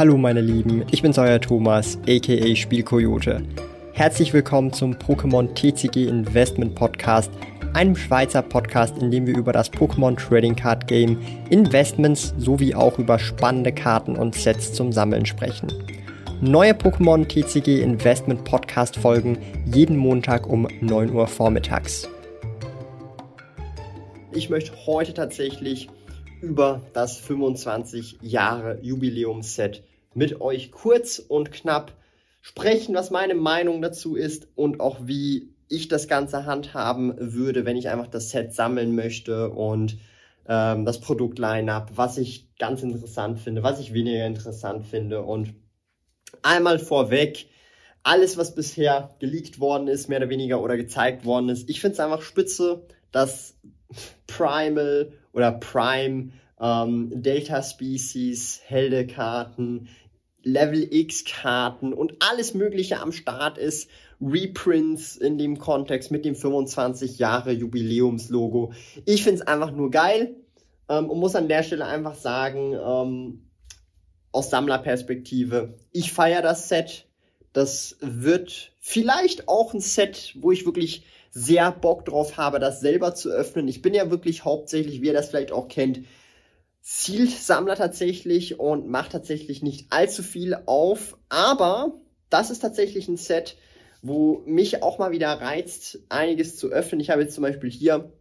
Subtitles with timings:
[0.00, 3.42] Hallo meine Lieben, ich bin's euer Thomas, aka Spielkoyote.
[3.92, 7.30] Herzlich willkommen zum Pokémon TCG Investment Podcast,
[7.74, 11.18] einem Schweizer Podcast, in dem wir über das Pokémon Trading Card Game,
[11.50, 15.70] Investments sowie auch über spannende Karten und Sets zum Sammeln sprechen.
[16.40, 19.36] Neue Pokémon TCG Investment Podcast folgen
[19.66, 22.08] jeden Montag um 9 Uhr vormittags.
[24.32, 25.90] Ich möchte heute tatsächlich
[26.40, 29.82] über das 25 Jahre Jubiläumsset
[30.14, 31.92] mit euch kurz und knapp
[32.40, 37.76] sprechen, was meine Meinung dazu ist und auch wie ich das Ganze handhaben würde, wenn
[37.76, 39.98] ich einfach das Set sammeln möchte und
[40.48, 45.22] ähm, das Produkt-Line-Up, was ich ganz interessant finde, was ich weniger interessant finde.
[45.22, 45.54] Und
[46.42, 47.46] einmal vorweg,
[48.02, 51.94] alles, was bisher geleakt worden ist, mehr oder weniger oder gezeigt worden ist, ich finde
[51.94, 53.56] es einfach spitze, dass
[54.26, 59.88] Primal oder Prime, ähm, Delta Species, Heldekarten,
[60.42, 63.88] Level X Karten und alles Mögliche am Start ist.
[64.20, 68.72] Reprints in dem Kontext mit dem 25 Jahre Jubiläumslogo.
[69.06, 70.36] Ich finde es einfach nur geil
[70.88, 73.46] ähm, und muss an der Stelle einfach sagen, ähm,
[74.32, 77.06] aus Sammlerperspektive, ich feiere das Set.
[77.52, 83.14] Das wird vielleicht auch ein Set, wo ich wirklich sehr Bock drauf habe, das selber
[83.14, 83.68] zu öffnen.
[83.68, 86.00] Ich bin ja wirklich hauptsächlich, wie ihr das vielleicht auch kennt,
[86.82, 91.16] Zielsammler tatsächlich und macht tatsächlich nicht allzu viel auf.
[91.28, 92.00] Aber
[92.30, 93.56] das ist tatsächlich ein Set,
[94.02, 97.00] wo mich auch mal wieder reizt, einiges zu öffnen.
[97.00, 98.12] Ich habe jetzt zum Beispiel hier,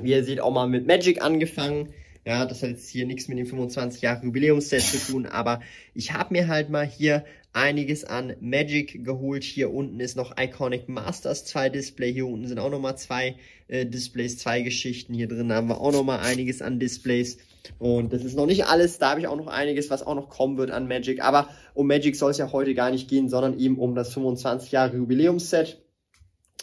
[0.00, 1.94] wie ihr seht, auch mal mit Magic angefangen.
[2.26, 5.60] Ja, das hat jetzt hier nichts mit dem 25 Jahre Jubiläumsset zu tun, aber
[5.94, 9.44] ich habe mir halt mal hier einiges an Magic geholt.
[9.44, 12.12] Hier unten ist noch Iconic Masters 2 Display.
[12.12, 13.36] Hier unten sind auch nochmal zwei
[13.68, 15.14] äh, Displays, zwei Geschichten.
[15.14, 17.38] Hier drin haben wir auch nochmal einiges an Displays.
[17.78, 18.98] Und das ist noch nicht alles.
[18.98, 21.22] Da habe ich auch noch einiges, was auch noch kommen wird an Magic.
[21.22, 24.72] Aber um Magic soll es ja heute gar nicht gehen, sondern eben um das 25
[24.72, 25.80] Jahre Jubiläumsset.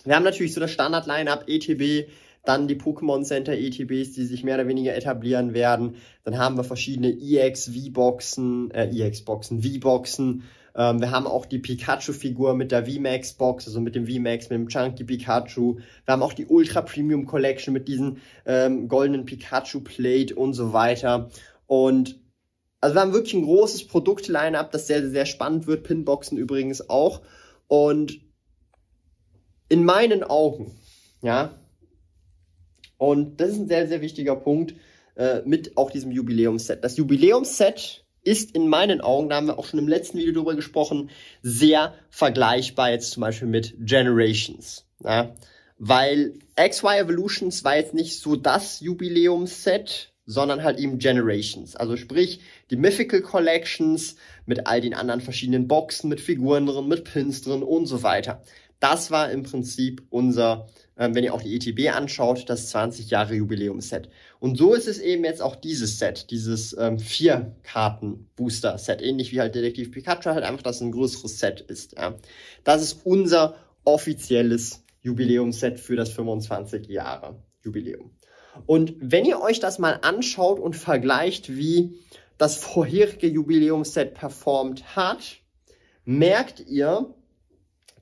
[0.04, 2.10] Wir haben natürlich so das Standard-Line-Up ETB,
[2.44, 5.96] dann die Pokémon Center ETBs, die sich mehr oder weniger etablieren werden.
[6.24, 10.44] Dann haben wir verschiedene EX V-Boxen, äh, EX-Boxen, V-Boxen.
[10.76, 14.68] Ähm, wir haben auch die Pikachu-Figur mit der VMAX-Box, also mit dem VMAX, mit dem
[14.68, 15.78] Chunky Pikachu.
[16.06, 21.30] Wir haben auch die Ultra Premium Collection mit diesen ähm, goldenen Pikachu-Plate und so weiter.
[21.68, 22.20] Und
[22.82, 25.84] also wir haben wirklich ein großes Produkt-Line-Up, das sehr, sehr spannend wird.
[25.84, 27.22] Pinboxen übrigens auch.
[27.68, 28.20] Und
[29.70, 30.72] in meinen Augen,
[31.22, 31.58] ja,
[32.98, 34.76] und das ist ein sehr, sehr wichtiger Punkt
[35.16, 36.84] äh, mit auch diesem Jubiläumsset.
[36.84, 40.56] Das Jubiläumsset ist in meinen Augen, da haben wir auch schon im letzten Video drüber
[40.56, 41.10] gesprochen,
[41.42, 44.86] sehr vergleichbar jetzt zum Beispiel mit Generations.
[45.04, 45.36] Ja?
[45.78, 51.76] Weil XY Evolutions war jetzt nicht so das Jubiläumsset, sondern halt eben Generations.
[51.76, 52.40] Also sprich,
[52.70, 54.16] die Mythical Collections
[54.46, 58.42] mit all den anderen verschiedenen Boxen, mit Figuren drin, mit Pins drin und so weiter.
[58.80, 64.10] Das war im Prinzip unser wenn ihr auch die ETB anschaut, das 20 Jahre Jubiläumsset.
[64.40, 69.02] Und so ist es eben jetzt auch dieses Set, dieses ähm, vier Karten Booster Set,
[69.02, 71.94] ähnlich wie halt Detektiv Pikachu, halt einfach, dass es ein größeres Set ist.
[71.98, 72.16] Ja.
[72.64, 78.12] Das ist unser offizielles Jubiläumsset für das 25 Jahre Jubiläum.
[78.66, 81.98] Und wenn ihr euch das mal anschaut und vergleicht, wie
[82.38, 85.38] das vorherige Jubiläumsset performt hat,
[86.06, 87.14] merkt ihr,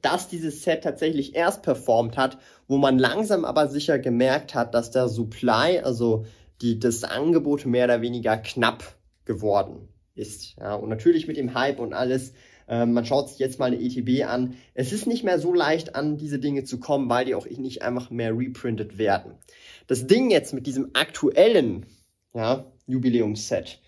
[0.01, 4.91] dass dieses Set tatsächlich erst performt hat, wo man langsam aber sicher gemerkt hat, dass
[4.91, 6.25] der Supply, also
[6.61, 8.95] die, das Angebot mehr oder weniger knapp
[9.25, 10.55] geworden ist.
[10.59, 12.33] Ja, und natürlich mit dem Hype und alles,
[12.67, 14.55] äh, man schaut sich jetzt mal eine ETB an.
[14.73, 17.81] Es ist nicht mehr so leicht an diese Dinge zu kommen, weil die auch nicht
[17.81, 19.33] einfach mehr reprintet werden.
[19.87, 21.85] Das Ding jetzt mit diesem aktuellen
[22.33, 23.79] ja, Jubiläumsset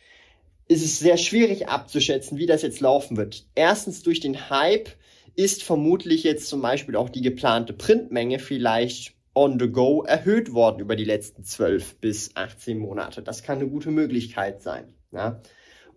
[0.67, 3.45] ist es sehr schwierig abzuschätzen, wie das jetzt laufen wird.
[3.53, 4.89] Erstens durch den Hype
[5.35, 10.79] ist vermutlich jetzt zum Beispiel auch die geplante Printmenge vielleicht on the go erhöht worden
[10.79, 13.23] über die letzten 12 bis 18 Monate.
[13.23, 14.93] Das kann eine gute Möglichkeit sein.
[15.11, 15.41] Ja?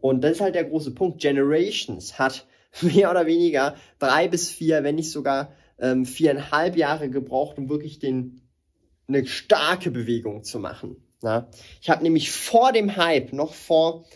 [0.01, 1.21] Und das ist halt der große Punkt.
[1.21, 2.47] Generations hat
[2.81, 7.99] mehr oder weniger drei bis vier, wenn nicht sogar ähm, viereinhalb Jahre gebraucht, um wirklich
[7.99, 8.41] den,
[9.09, 10.97] eine starke Bewegung zu machen.
[11.23, 11.49] Ja?
[11.83, 14.07] Ich habe nämlich vor dem Hype, noch vor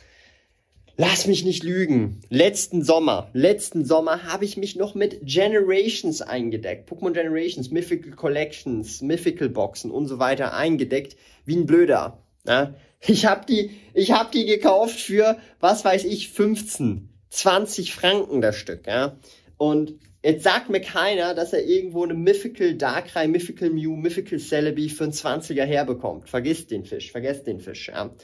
[1.01, 2.21] Lass mich nicht lügen.
[2.29, 6.91] Letzten Sommer, letzten Sommer habe ich mich noch mit Generations eingedeckt.
[6.91, 11.17] Pokémon Generations, Mythical Collections, Mythical Boxen und so weiter eingedeckt.
[11.47, 12.19] Wie ein Blöder.
[12.47, 12.75] Ja?
[13.01, 18.57] Ich habe die, ich habe die gekauft für, was weiß ich, 15, 20 Franken das
[18.57, 18.87] Stück.
[18.87, 19.17] Ja?
[19.57, 24.91] Und jetzt sagt mir keiner, dass er irgendwo eine Mythical Darkrai, Mythical Mew, Mythical Celebi
[24.91, 26.29] für einen 20er herbekommt.
[26.29, 27.89] Vergiss den Fisch, vergesst den Fisch.
[27.89, 28.15] Ja?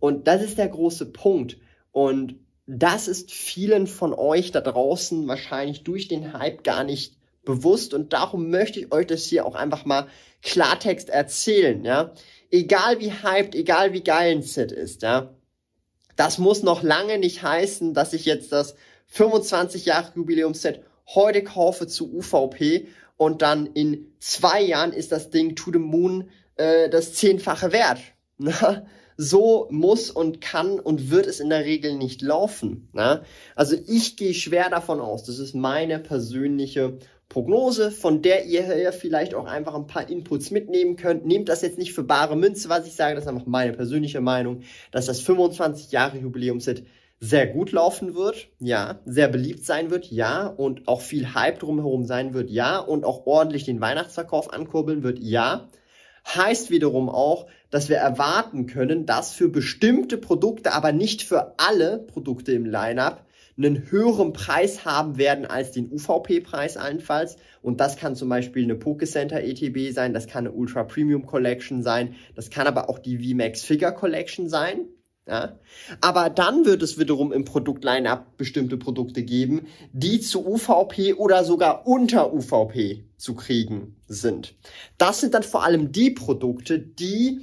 [0.00, 1.58] Und das ist der große Punkt.
[1.94, 7.94] Und das ist vielen von euch da draußen wahrscheinlich durch den Hype gar nicht bewusst
[7.94, 10.08] und darum möchte ich euch das hier auch einfach mal
[10.42, 12.12] Klartext erzählen, ja.
[12.50, 15.34] Egal wie hyped, egal wie geil ein Set ist, ja.
[16.16, 18.74] Das muss noch lange nicht heißen, dass ich jetzt das
[19.06, 20.82] 25 Jahre Jubiläumsset
[21.14, 26.28] heute kaufe zu UVP und dann in zwei Jahren ist das Ding to the moon
[26.56, 28.00] äh, das zehnfache wert.
[29.16, 32.88] so muss und kann und wird es in der Regel nicht laufen.
[32.92, 33.22] Ne?
[33.54, 39.34] Also ich gehe schwer davon aus, das ist meine persönliche Prognose, von der ihr vielleicht
[39.34, 41.26] auch einfach ein paar Inputs mitnehmen könnt.
[41.26, 44.20] Nehmt das jetzt nicht für bare Münze, was ich sage, das ist einfach meine persönliche
[44.20, 44.62] Meinung,
[44.92, 46.84] dass das 25 Jahre Jubiläumset
[47.20, 52.04] sehr gut laufen wird, ja, sehr beliebt sein wird, ja, und auch viel Hype drumherum
[52.04, 55.70] sein wird, ja, und auch ordentlich den Weihnachtsverkauf ankurbeln wird, ja.
[56.26, 61.98] Heißt wiederum auch, dass wir erwarten können, dass für bestimmte Produkte, aber nicht für alle
[61.98, 63.24] Produkte im Lineup,
[63.58, 67.36] einen höheren Preis haben werden als den UVP-Preis allenfalls.
[67.62, 71.82] Und das kann zum Beispiel eine Pokécenter ETB sein, das kann eine Ultra Premium Collection
[71.82, 74.82] sein, das kann aber auch die VMAX Figure Collection sein.
[75.26, 75.58] Ja?
[76.00, 81.88] Aber dann wird es wiederum im Produktline-up bestimmte Produkte geben, die zu UVP oder sogar
[81.88, 84.54] unter UVP zu kriegen sind.
[84.96, 87.40] Das sind dann vor allem die Produkte, die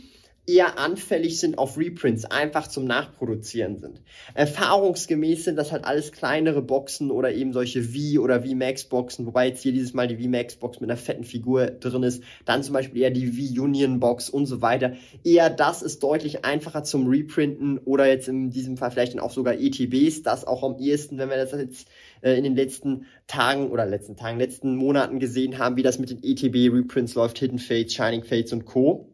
[0.48, 4.02] eher anfällig sind auf Reprints, einfach zum Nachproduzieren sind.
[4.34, 9.62] Erfahrungsgemäß sind das halt alles kleinere Boxen oder eben solche V- oder V-Max-Boxen, wobei jetzt
[9.62, 13.12] hier dieses Mal die V-Max-Box mit einer fetten Figur drin ist, dann zum Beispiel eher
[13.12, 14.94] die V-Union-Box und so weiter.
[15.24, 19.32] Eher das ist deutlich einfacher zum Reprinten oder jetzt in diesem Fall vielleicht dann auch
[19.32, 21.88] sogar ETBs, das auch am ehesten, wenn wir das jetzt
[22.22, 26.10] äh, in den letzten Tagen oder letzten Tagen, letzten Monaten gesehen haben, wie das mit
[26.10, 29.11] den ETB-Reprints läuft, Hidden Fates, Shining Fates und Co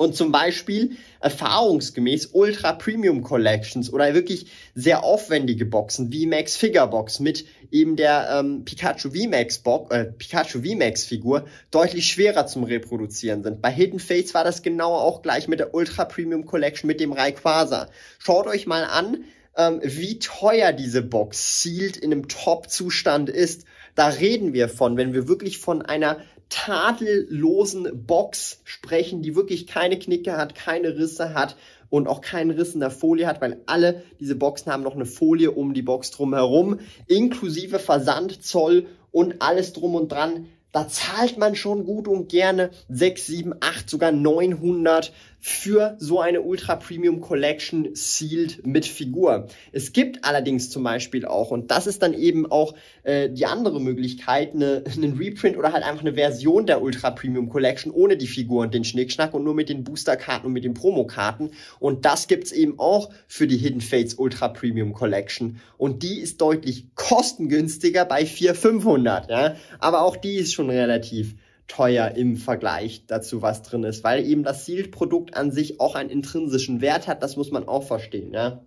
[0.00, 6.88] und zum Beispiel erfahrungsgemäß Ultra Premium Collections oder wirklich sehr aufwendige Boxen wie Max Figure
[6.88, 12.64] Box mit eben der ähm, Pikachu VMAX Box, äh, Pikachu VMAX Figur deutlich schwerer zum
[12.64, 13.60] Reproduzieren sind.
[13.60, 17.12] Bei Hidden Fates war das genau auch gleich mit der Ultra Premium Collection mit dem
[17.12, 17.90] Rayquaza.
[18.18, 19.24] Schaut euch mal an,
[19.54, 23.66] ähm, wie teuer diese Box sealed in einem Top-Zustand ist.
[23.96, 29.98] Da reden wir von, wenn wir wirklich von einer tadellosen Box sprechen, die wirklich keine
[29.98, 31.56] Knicke hat, keine Risse hat
[31.88, 35.06] und auch keinen Riss in der Folie hat, weil alle diese Boxen haben noch eine
[35.06, 40.46] Folie um die Box drumherum, inklusive Versand, Zoll und alles drum und dran.
[40.72, 46.42] Da zahlt man schon gut und gerne 6, 7, 8, sogar 900 für so eine
[46.42, 49.46] Ultra Premium Collection sealed mit Figur.
[49.72, 53.80] Es gibt allerdings zum Beispiel auch, und das ist dann eben auch äh, die andere
[53.80, 58.26] Möglichkeit, eine, einen Reprint oder halt einfach eine Version der Ultra Premium Collection ohne die
[58.26, 61.52] Figur und den Schnickschnack und nur mit den Boosterkarten und mit den Promokarten.
[61.78, 65.58] Und das gibt's eben auch für die Hidden Fates Ultra Premium Collection.
[65.78, 69.56] Und die ist deutlich kostengünstiger bei 400, 500, ja.
[69.78, 71.34] Aber auch die ist schon relativ
[71.70, 76.10] teuer im Vergleich dazu, was drin ist, weil eben das Sealed-Produkt an sich auch einen
[76.10, 78.64] intrinsischen Wert hat, das muss man auch verstehen, ja.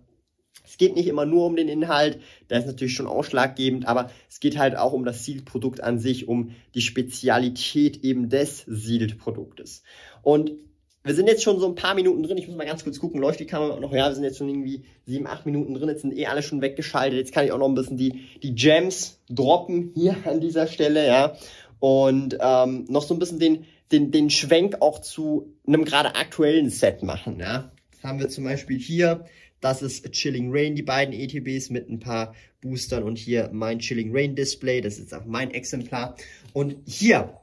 [0.66, 2.18] Es geht nicht immer nur um den Inhalt,
[2.48, 6.26] der ist natürlich schon ausschlaggebend, aber es geht halt auch um das Sealed-Produkt an sich,
[6.26, 9.82] um die Spezialität eben des Sealed-Produktes.
[10.22, 10.52] Und
[11.02, 12.38] wir sind jetzt schon so ein paar Minuten drin.
[12.38, 13.92] Ich muss mal ganz kurz gucken, läuft die Kamera noch?
[13.92, 15.90] Ja, wir sind jetzt schon irgendwie sieben, acht Minuten drin.
[15.90, 17.18] Jetzt sind eh alle schon weggeschaltet.
[17.18, 21.06] Jetzt kann ich auch noch ein bisschen die, die Gems droppen hier an dieser Stelle,
[21.06, 21.36] ja
[21.84, 26.70] und ähm, noch so ein bisschen den, den, den Schwenk auch zu einem gerade aktuellen
[26.70, 27.38] Set machen.
[27.38, 27.72] Ja?
[28.02, 29.26] Haben wir zum Beispiel hier,
[29.60, 34.16] das ist Chilling Rain, die beiden ETBs mit ein paar Boostern und hier mein Chilling
[34.16, 36.16] Rain Display, das ist auch mein Exemplar.
[36.54, 37.38] Und hier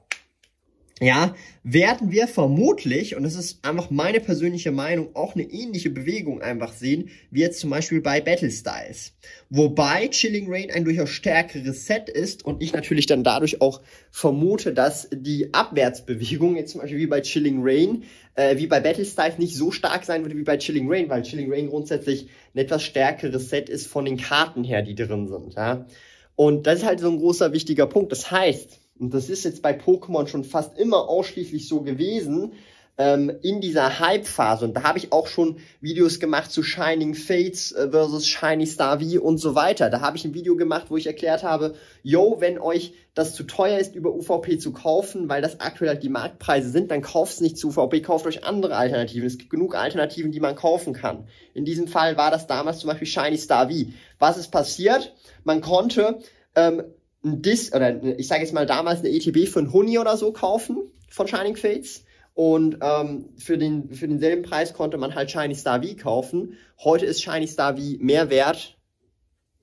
[1.02, 6.44] ja, werden wir vermutlich, und das ist einfach meine persönliche Meinung, auch eine ähnliche Bewegung
[6.44, 9.14] einfach sehen, wie jetzt zum Beispiel bei Battle Styles.
[9.50, 13.82] Wobei Chilling Rain ein durchaus stärkeres Set ist und ich natürlich dann dadurch auch
[14.12, 18.04] vermute, dass die Abwärtsbewegung jetzt zum Beispiel wie bei Chilling Rain,
[18.36, 21.24] äh, wie bei Battle Styles nicht so stark sein würde wie bei Chilling Rain, weil
[21.24, 25.56] Chilling Rain grundsätzlich ein etwas stärkeres Set ist von den Karten her, die drin sind,
[25.56, 25.88] ja.
[26.36, 28.12] Und das ist halt so ein großer wichtiger Punkt.
[28.12, 32.54] Das heißt, und das ist jetzt bei Pokémon schon fast immer ausschließlich so gewesen,
[33.00, 34.66] ähm, in dieser Hype-Phase.
[34.66, 39.00] Und da habe ich auch schon Videos gemacht zu Shining Fates äh, versus Shiny Star
[39.00, 39.90] V und so weiter.
[39.90, 43.44] Da habe ich ein Video gemacht, wo ich erklärt habe, yo, wenn euch das zu
[43.44, 47.34] teuer ist, über UVP zu kaufen, weil das aktuell halt die Marktpreise sind, dann kauft
[47.34, 49.26] es nicht zu UVP, kauft euch andere Alternativen.
[49.26, 51.28] Es gibt genug Alternativen, die man kaufen kann.
[51.56, 53.76] In diesem Fall war das damals zum Beispiel Shiny Star V.
[54.20, 55.16] Was ist passiert?
[55.44, 56.20] Man konnte
[56.56, 56.84] ähm,
[57.24, 60.92] ein Dis oder ich sage jetzt mal damals eine ETB für Huni oder so kaufen
[61.10, 62.04] von Shining Fates.
[62.34, 66.58] Und ähm, für, den, für denselben Preis konnte man halt Shiny Star V kaufen.
[66.80, 68.78] Heute ist Shiny Star V mehr wert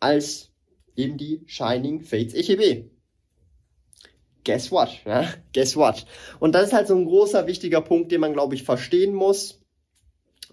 [0.00, 0.50] als
[0.94, 2.90] eben die Shining Fates ETB.
[4.44, 4.90] Guess what?
[5.04, 5.28] Ja?
[5.52, 6.06] Guess what?
[6.40, 9.60] Und das ist halt so ein großer, wichtiger Punkt, den man, glaube ich, verstehen muss.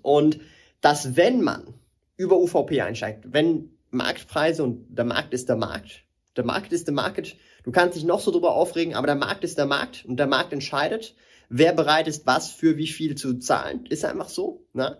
[0.01, 0.39] Und
[0.81, 1.73] dass wenn man
[2.17, 6.04] über UVP einsteigt, wenn Marktpreise und der Markt ist der Markt,
[6.35, 9.43] der Markt ist der Markt, du kannst dich noch so drüber aufregen, aber der Markt
[9.43, 11.15] ist der Markt und der Markt entscheidet,
[11.49, 13.85] wer bereit ist, was für wie viel zu zahlen.
[13.85, 14.65] Ist einfach so.
[14.73, 14.97] Ne?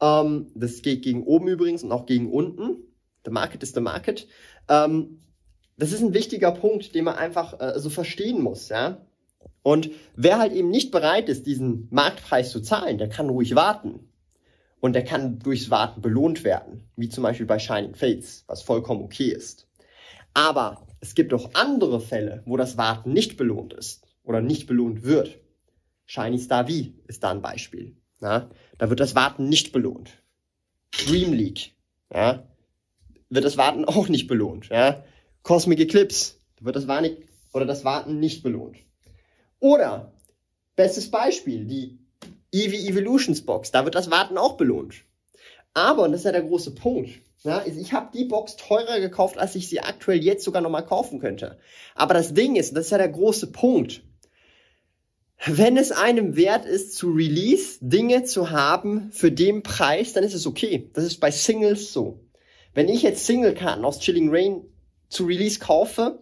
[0.00, 2.76] Ähm, das geht gegen oben übrigens und auch gegen unten.
[3.24, 4.26] The market is the market.
[4.68, 5.20] Ähm,
[5.76, 8.98] das ist ein wichtiger Punkt, den man einfach äh, so verstehen muss, ja.
[9.62, 14.10] Und wer halt eben nicht bereit ist, diesen Marktpreis zu zahlen, der kann ruhig warten.
[14.80, 19.02] Und der kann durchs Warten belohnt werden, wie zum Beispiel bei Shining Fates, was vollkommen
[19.02, 19.66] okay ist.
[20.34, 25.04] Aber es gibt auch andere Fälle, wo das Warten nicht belohnt ist oder nicht belohnt
[25.04, 25.38] wird.
[26.06, 26.72] Shiny Star V
[27.06, 27.96] ist da ein Beispiel.
[28.20, 28.50] Ja?
[28.78, 30.10] Da wird das Warten nicht belohnt.
[31.06, 31.72] Dream League,
[32.12, 32.46] ja?
[33.34, 34.68] wird das Warten auch nicht belohnt.
[34.68, 35.04] Ja?
[35.42, 37.16] Cosmic Eclipse wird das Warten
[37.52, 38.78] oder das Warten nicht belohnt.
[39.60, 40.12] Oder
[40.76, 41.98] bestes Beispiel, die
[42.52, 44.94] Eevee Evolutions Box, da wird das Warten auch belohnt.
[45.74, 47.10] Aber, und das ist ja der große Punkt,
[47.44, 51.20] ja, ich habe die Box teurer gekauft, als ich sie aktuell jetzt sogar nochmal kaufen
[51.20, 51.58] könnte.
[51.94, 54.02] Aber das Ding ist, das ist ja der große Punkt,
[55.46, 60.32] wenn es einem wert ist, zu Release Dinge zu haben für den Preis, dann ist
[60.32, 60.88] es okay.
[60.94, 62.20] Das ist bei Singles so.
[62.72, 64.62] Wenn ich jetzt Single-Karten aus Chilling Rain
[65.08, 66.20] zu Release kaufe,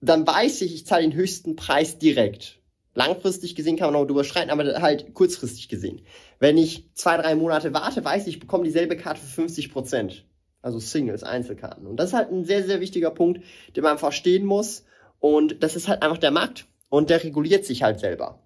[0.00, 2.60] dann weiß ich, ich zahle den höchsten Preis direkt.
[2.94, 6.00] Langfristig gesehen kann man auch drüber streiten, aber halt kurzfristig gesehen.
[6.38, 10.24] Wenn ich zwei, drei Monate warte, weiß ich, ich bekomme dieselbe Karte für 50 Prozent.
[10.62, 11.86] Also Singles, Einzelkarten.
[11.86, 13.42] Und das ist halt ein sehr, sehr wichtiger Punkt,
[13.76, 14.84] den man verstehen muss.
[15.20, 16.66] Und das ist halt einfach der Markt.
[16.88, 18.40] Und der reguliert sich halt selber.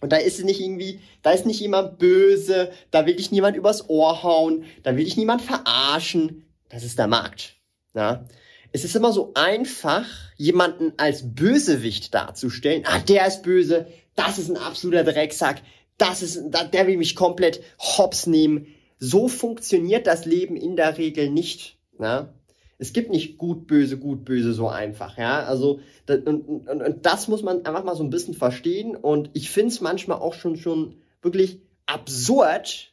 [0.00, 3.56] Und da ist es nicht irgendwie, da ist nicht jemand böse, da will dich niemand
[3.56, 6.44] übers Ohr hauen, da will dich niemand verarschen.
[6.68, 7.56] Das ist der Markt.
[7.94, 8.26] Ja?
[8.72, 12.82] Es ist immer so einfach, jemanden als Bösewicht darzustellen.
[12.86, 15.62] Ah, der ist böse, das ist ein absoluter Drecksack,
[15.96, 18.66] das ist, der will mich komplett hops nehmen.
[18.98, 21.78] So funktioniert das Leben in der Regel nicht.
[21.98, 22.32] Ja?
[22.78, 25.44] Es gibt nicht gut, böse, gut, böse so einfach, ja.
[25.44, 28.96] Also das, und, und, und das muss man einfach mal so ein bisschen verstehen.
[28.96, 32.92] Und ich finde es manchmal auch schon schon wirklich absurd,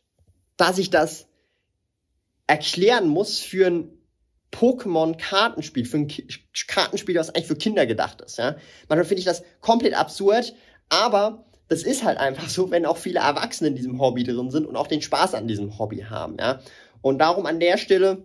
[0.57, 1.27] dass ich das
[2.47, 3.89] erklären muss für ein
[4.51, 6.11] Pokémon-Kartenspiel, für ein
[6.67, 8.55] Kartenspiel, was eigentlich für Kinder gedacht ist, ja.
[8.87, 10.53] Manchmal finde ich das komplett absurd,
[10.89, 14.65] aber das ist halt einfach so, wenn auch viele Erwachsene in diesem Hobby drin sind
[14.65, 16.59] und auch den Spaß an diesem Hobby haben, ja.
[17.01, 18.23] Und darum an der Stelle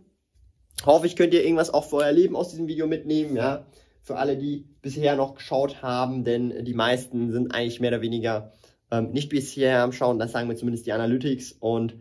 [0.85, 3.67] hoffe ich, könnt ihr irgendwas auch für euer Leben aus diesem Video mitnehmen, ja.
[4.03, 8.53] Für alle, die bisher noch geschaut haben, denn die meisten sind eigentlich mehr oder weniger
[8.91, 11.97] ähm, nicht bisher am Schauen, das sagen mir zumindest die Analytics und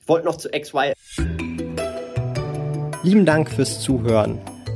[0.00, 0.92] ich wollte noch zu XY.
[3.02, 4.40] Lieben Dank fürs Zuhören.